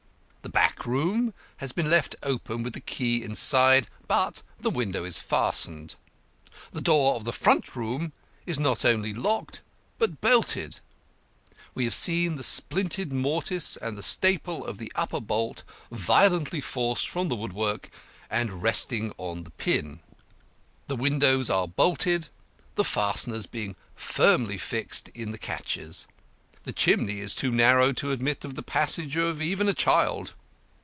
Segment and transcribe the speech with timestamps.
[0.43, 5.19] The back room has been left open, with the key inside, but the window is
[5.19, 5.93] fastened.
[6.73, 8.11] The door of the front room
[8.47, 9.61] is not only locked
[9.99, 10.79] but bolted.
[11.75, 17.07] We have seen the splintered mortice and the staple of the upper bolt violently forced
[17.07, 17.91] from the woodwork
[18.27, 19.99] and resting on the pin.
[20.87, 22.29] The windows are bolted,
[22.75, 26.07] the fasteners being firmly fixed in the catches.
[26.63, 30.35] The chimney is too narrow to admit of the passage of even a child.